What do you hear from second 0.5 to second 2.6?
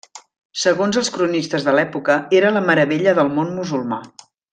Segons els cronistes de l'època, era